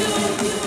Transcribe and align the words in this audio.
Música 0.00 0.59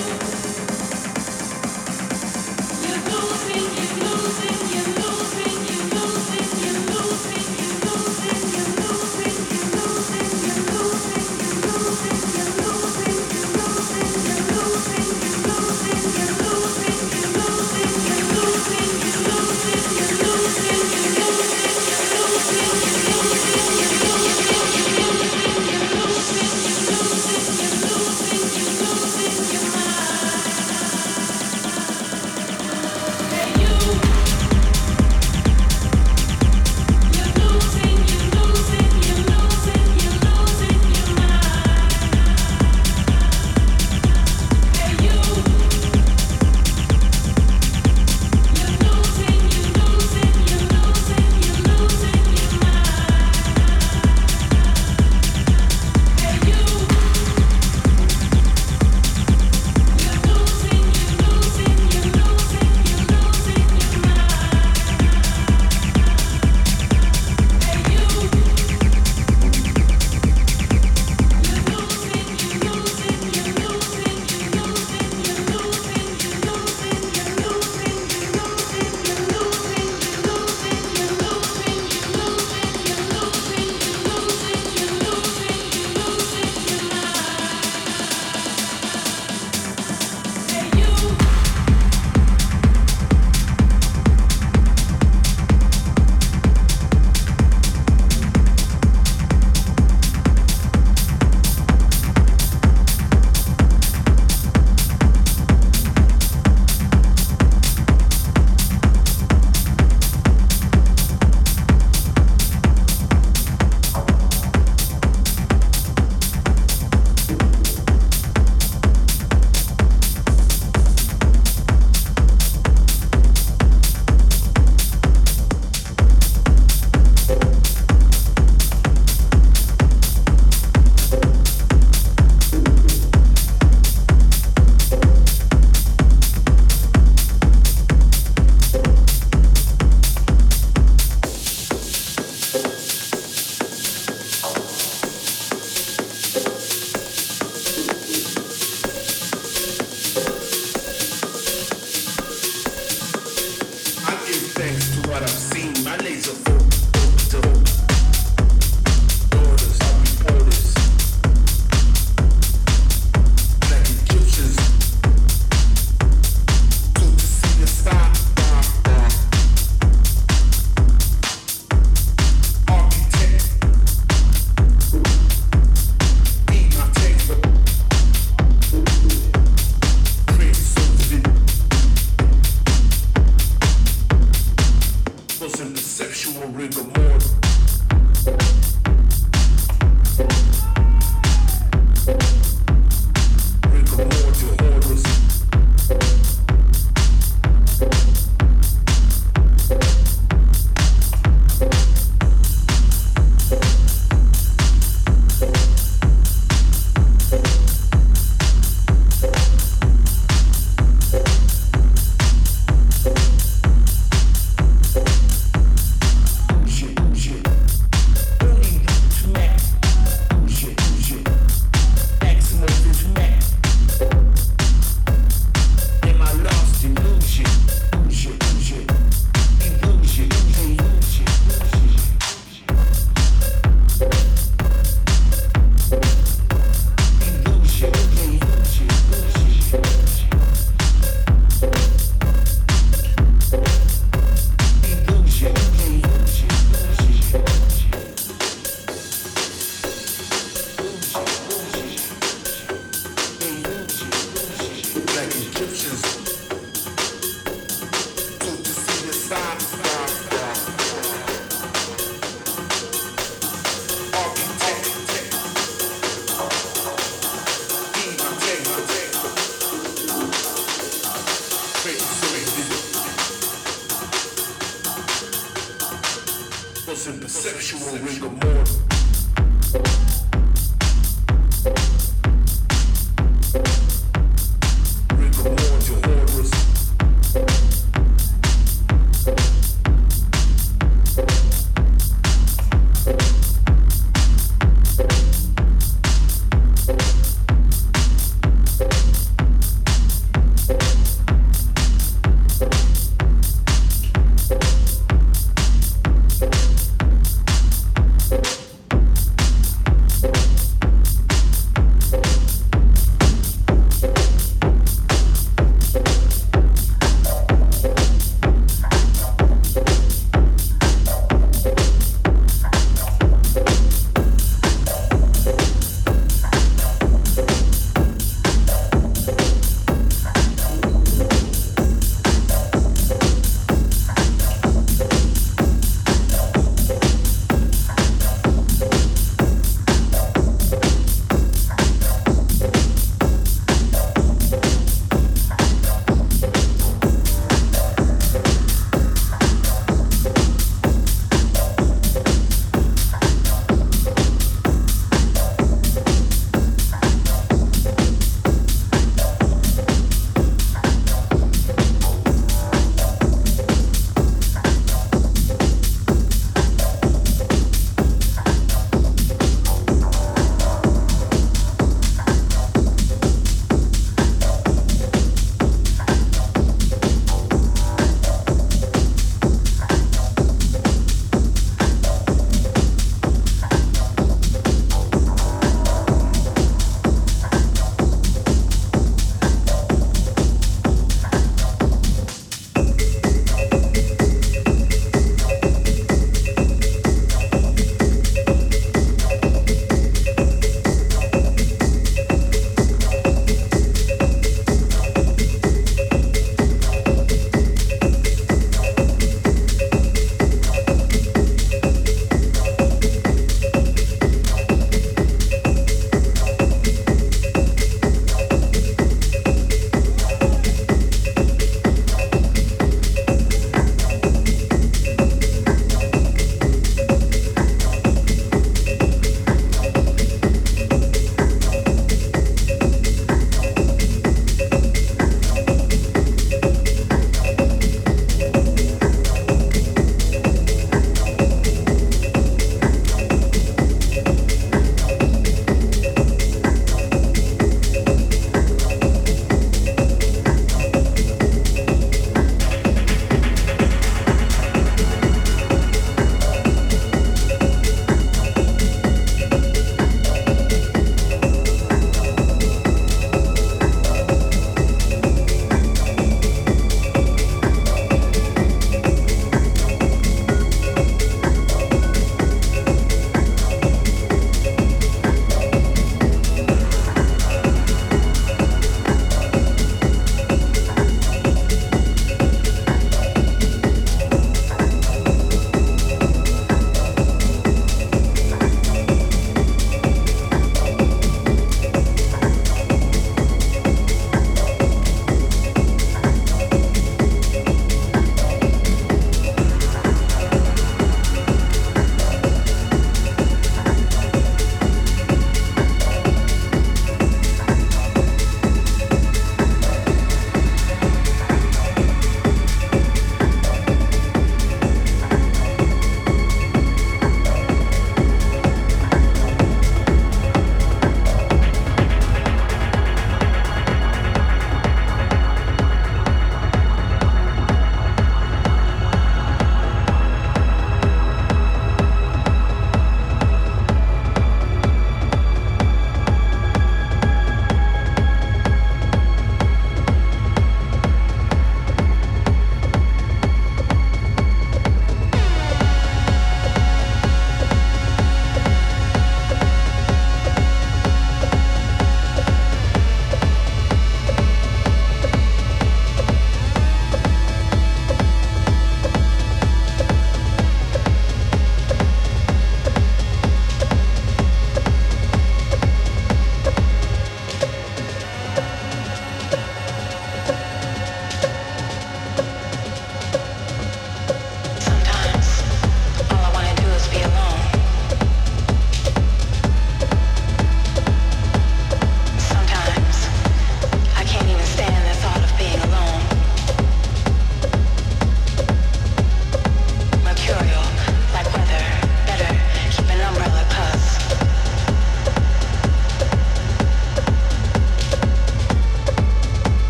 and 277.06 277.22
perceptual 277.22 277.98
rigor 277.98 278.30
mortis. 278.30 280.13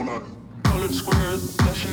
Night. 0.00 0.22
Colored 0.64 0.94
squares, 0.94 1.54
flashing 1.56 1.92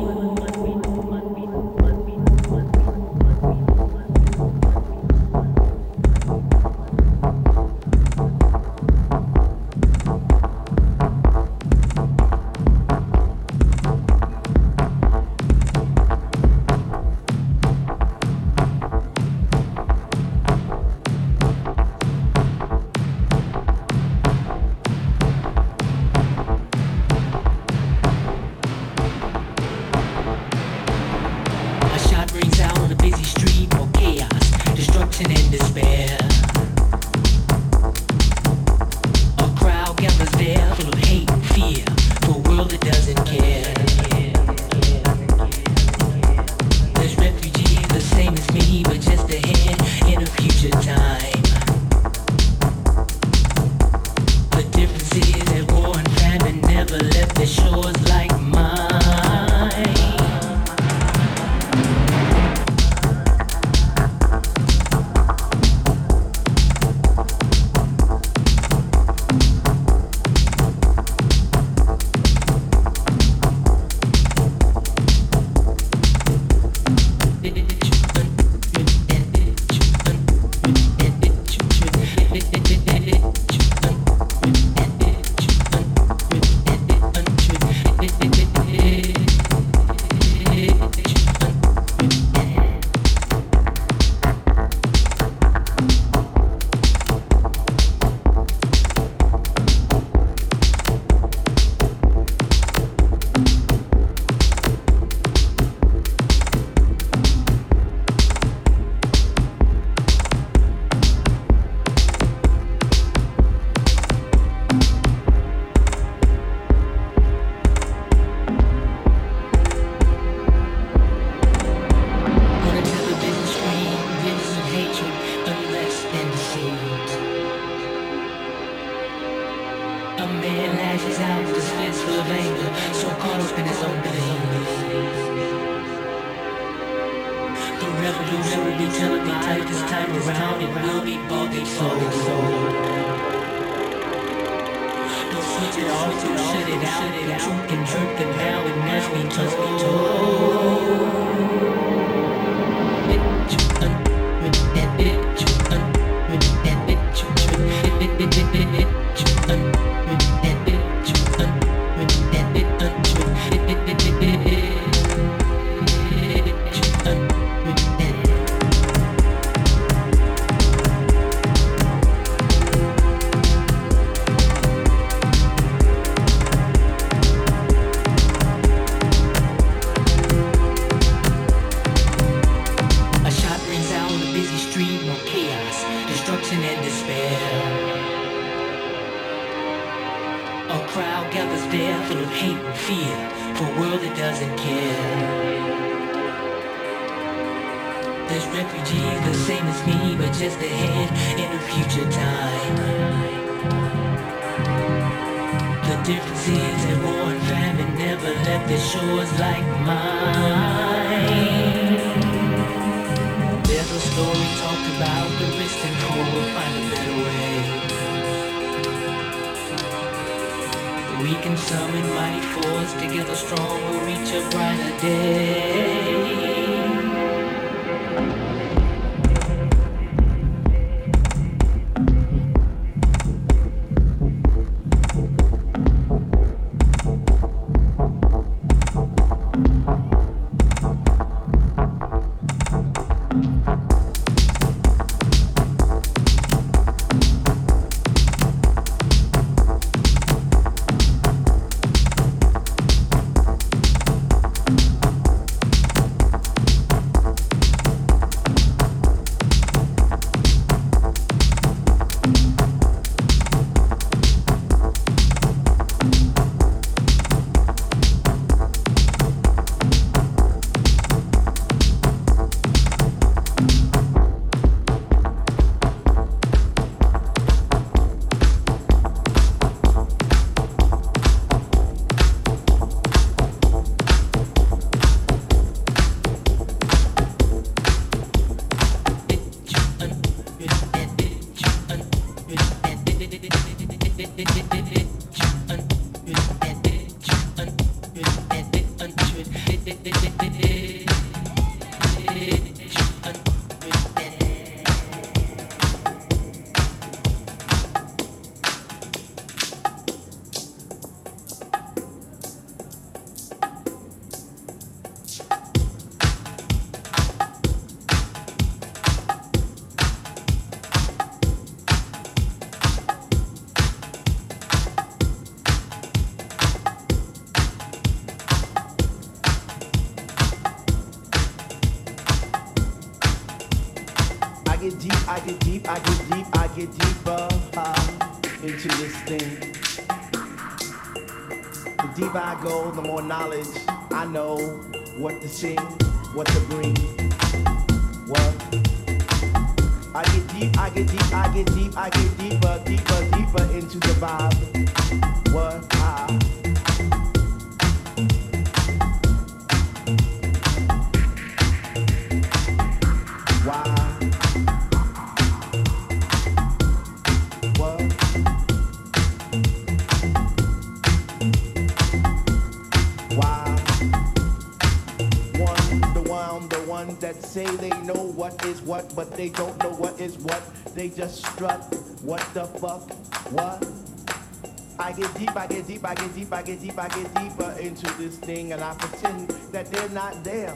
get 385.21 385.37
deep, 385.37 385.55
I 385.55 385.67
get 385.67 385.87
deep, 385.87 386.05
I 386.05 386.15
get 386.15 386.35
deep, 386.35 386.51
I 386.51 386.63
get 386.63 386.81
deep, 386.81 386.97
I 386.97 387.07
get 387.07 387.35
deeper 387.35 387.75
into 387.79 388.11
this 388.17 388.37
thing, 388.37 388.73
and 388.73 388.83
I 388.83 388.95
pretend 388.95 389.49
that 389.71 389.91
they're 389.91 390.09
not 390.09 390.43
there. 390.43 390.75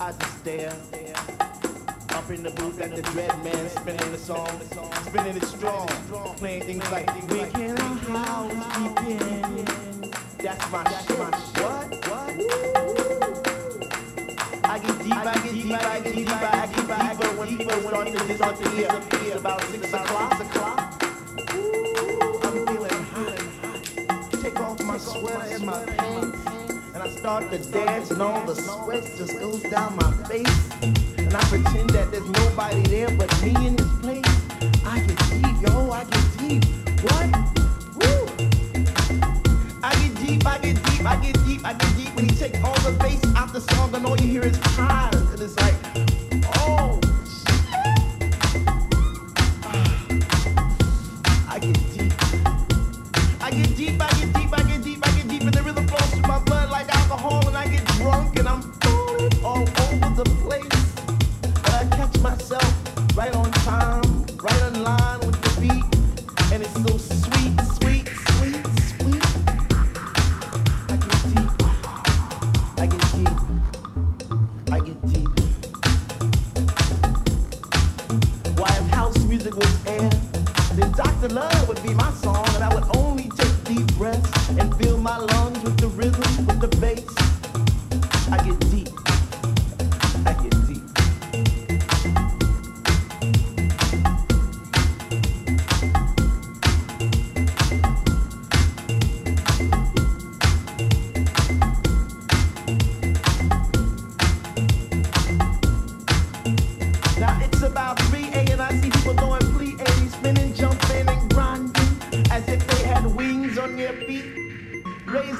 I 0.00 0.12
just 0.12 0.38
stare 0.38 0.72
up 2.10 2.30
in 2.30 2.44
the 2.44 2.50
booth 2.50 2.80
at 2.80 2.94
the 2.94 3.02
dread 3.02 3.42
man, 3.42 3.68
spinning 3.68 4.12
the 4.12 4.18
song, 4.18 4.48
spinning 5.06 5.36
it 5.36 5.44
strong, 5.44 5.88
playing 6.36 6.62
things 6.62 6.90
like 6.92 7.12
we 7.30 7.40
can 7.50 7.76
house. 7.76 8.52
That's 10.38 10.70
my 10.70 10.84
shit. 11.02 11.18
What? 11.18 11.88
What? 12.08 12.30
I 14.64 14.78
get 14.78 14.98
deep, 15.02 15.16
I 15.16 15.34
get 15.42 15.52
deep, 15.52 15.72
I 15.72 16.00
get 16.00 16.14
deep, 16.14 16.28
I 16.30 16.66
get 16.66 16.86
deeper, 16.86 17.28
when 17.36 17.48
people 17.58 17.80
start 18.36 18.56
to 18.56 18.68
disappear. 18.76 19.57
The 27.50 27.58
dance 27.72 28.10
and 28.10 28.20
all 28.20 28.44
the 28.44 28.54
sweat 28.54 29.04
just 29.16 29.38
goes 29.38 29.62
down 29.62 29.96
my 29.96 30.12
face. 30.28 30.70
And 30.82 31.34
I 31.34 31.40
pretend 31.44 31.88
that 31.90 32.10
there's 32.10 32.28
nobody 32.28 32.82
there 32.82 33.10
but 33.16 33.42
me 33.42 33.54
and 33.56 33.77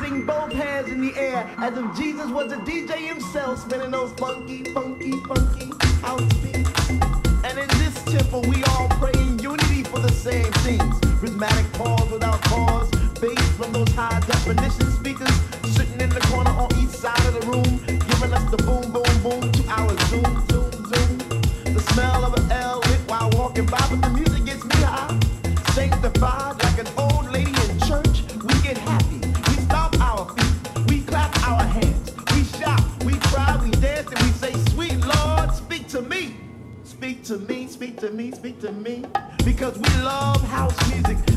raising 0.01 0.25
both 0.25 0.53
hands 0.53 0.89
in 0.89 1.01
the 1.01 1.17
air 1.17 1.49
as 1.59 1.77
if 1.77 1.97
Jesus 1.97 2.31
was 2.31 2.53
a 2.53 2.57
DJ 2.57 3.09
himself 3.09 3.61
spinning 3.61 3.91
those 3.91 4.13
funky, 4.13 4.65
funky, 4.73 5.13
funky 5.27 5.71
house 6.01 6.33
beats. 6.35 6.91
And 7.45 7.59
in 7.59 7.69
this 7.79 8.03
temple, 8.05 8.43
we 8.43 8.63
all 8.65 8.89
pray 9.01 9.13
in 9.15 9.39
unity 9.39 9.83
for 9.85 9.99
the 9.99 10.13
same 10.13 10.51
things. 10.65 10.95
Rhythmic 11.23 11.73
pause 11.75 12.11
without 12.11 12.41
pause, 12.43 12.91
bass 13.21 13.49
from 13.57 13.73
those 13.73 13.93
high 13.93 14.21
definition 14.21 14.91
speakers 14.93 15.35
sitting 15.73 16.01
in 16.01 16.11
the 16.11 16.21
corner 16.31 16.51
on 16.51 16.69
each 16.79 16.91
side 16.91 17.27
of 17.27 17.41
the 17.41 17.47
room, 17.47 17.81
giving 17.87 18.33
us 18.33 18.51
the 18.51 18.57
boom, 18.59 18.93
boom, 18.93 19.23
boom 19.23 19.53
to 19.53 19.69
our 19.69 19.99
zoom. 20.07 20.58
speak 38.49 38.61
to 38.61 38.73
me 38.73 39.05
because 39.45 39.77
we 39.77 40.03
love 40.03 40.43
house 40.45 40.91
music. 40.91 41.28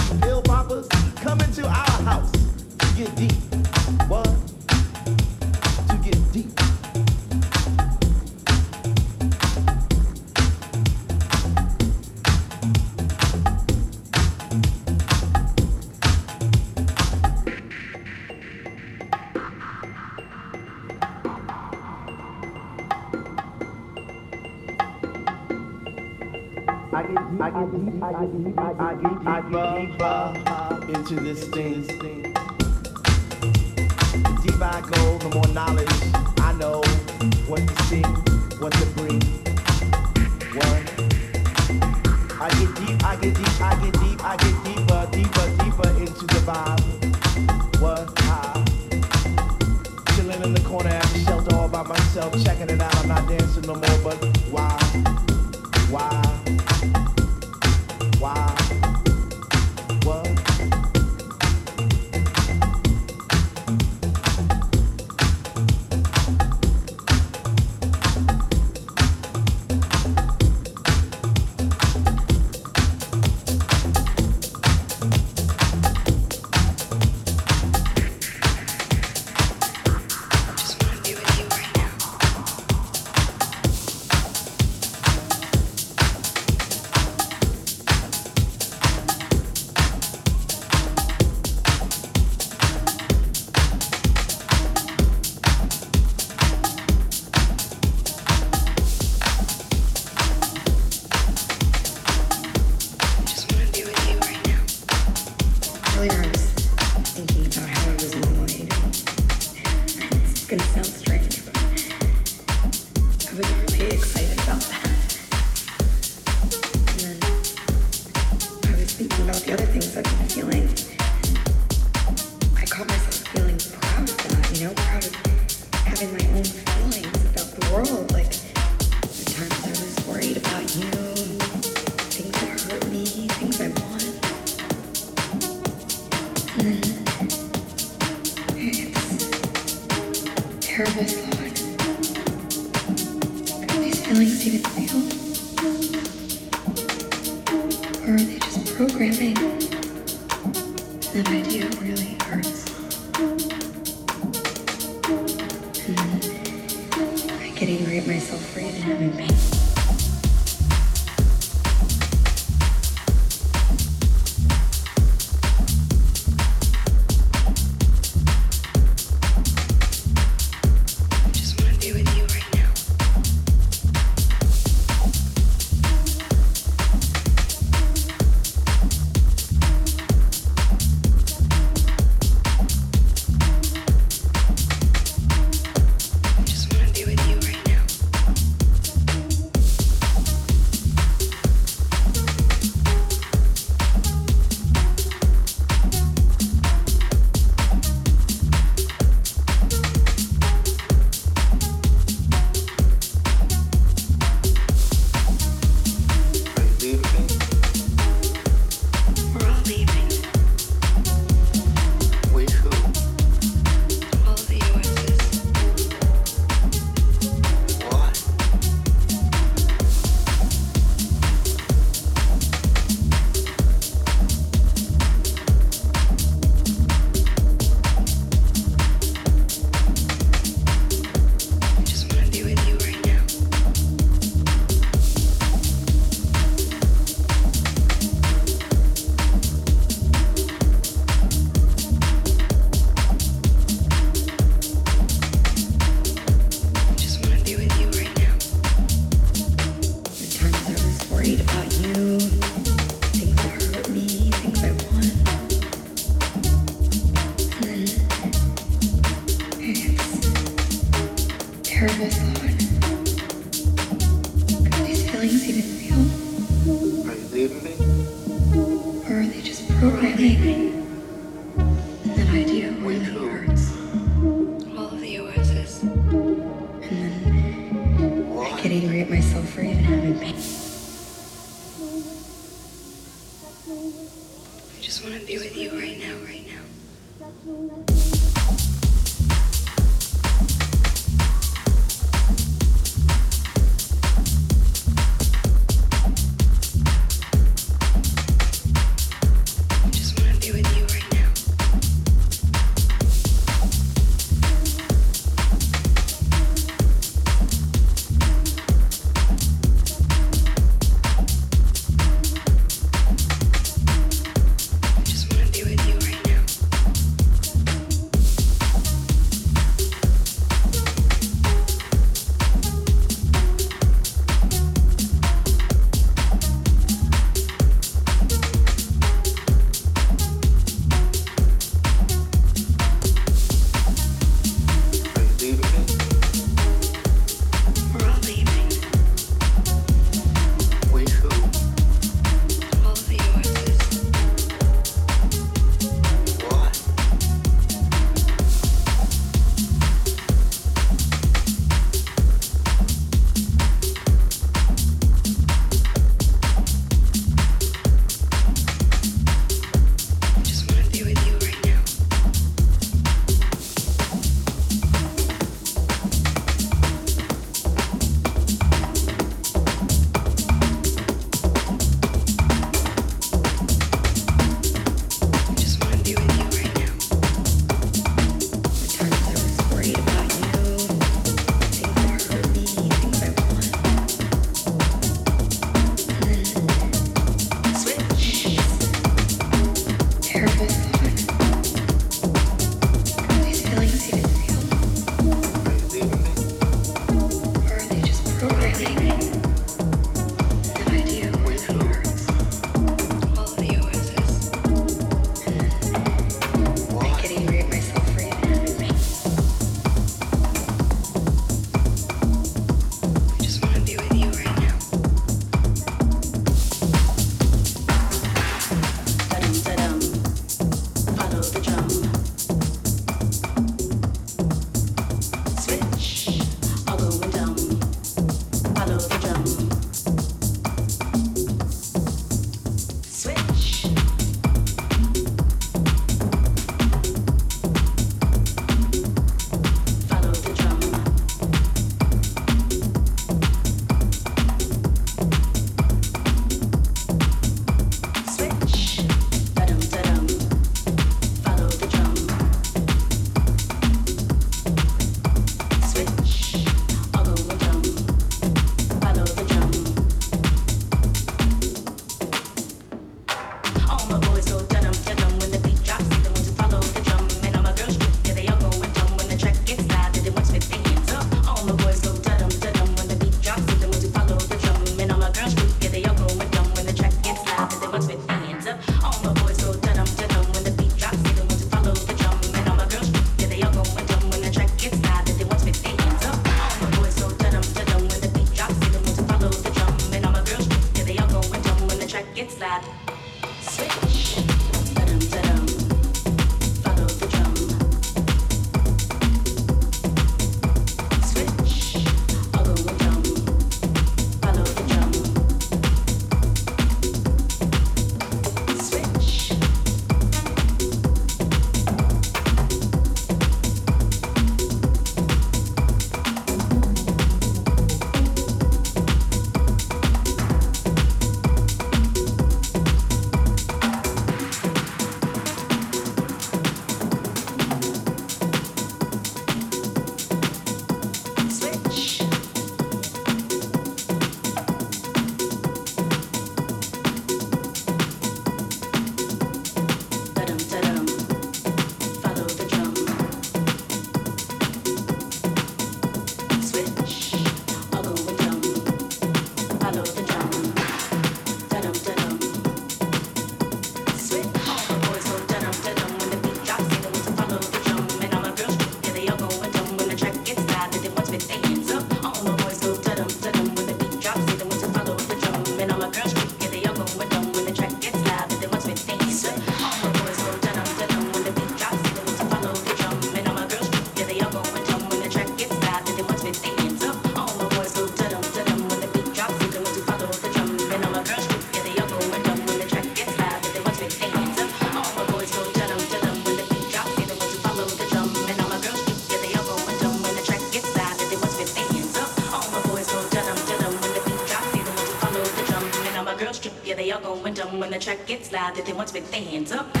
That 598.75 598.85
they 598.85 598.93
want 598.93 599.07
to 599.07 599.13
with 599.21 599.31
their 599.31 599.41
hands 599.41 599.71
up. 599.71 600.00